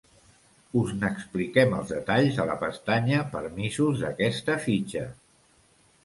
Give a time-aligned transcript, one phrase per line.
[0.79, 5.05] Us n'expliquem els detalls a la pestanya Permisos d'aquesta fitxa.